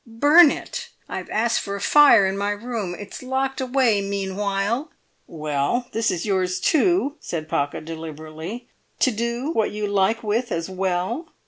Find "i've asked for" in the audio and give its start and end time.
1.07-1.75